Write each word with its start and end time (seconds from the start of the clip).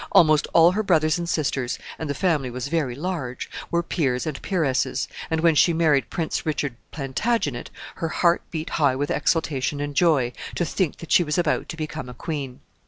Almost 0.13 0.47
all 0.51 0.71
her 0.71 0.81
brothers 0.81 1.19
and 1.19 1.29
sisters 1.29 1.77
and 1.99 2.09
the 2.09 2.15
family 2.15 2.49
was 2.49 2.69
very 2.69 2.95
large 2.95 3.51
were 3.69 3.83
peers 3.83 4.25
and 4.25 4.41
peeresses, 4.41 5.07
and 5.29 5.41
when 5.41 5.53
she 5.53 5.73
married 5.73 6.09
Prince 6.09 6.43
Richard 6.43 6.73
Plantagenet, 6.91 7.69
her 7.97 8.09
heart 8.09 8.41
beat 8.49 8.71
high 8.81 8.95
with 8.95 9.11
exultation 9.11 9.79
and 9.79 9.93
joy 9.93 10.33
to 10.55 10.65
think 10.65 10.97
that 10.97 11.11
she 11.11 11.23
was 11.23 11.37
about 11.37 11.69
to 11.69 11.77
become 11.77 12.09
a 12.09 12.15
queen. 12.15 12.61